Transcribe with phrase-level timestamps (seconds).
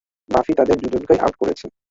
[0.29, 1.65] বাফি তাদের দুজনকেই আউট করেছে.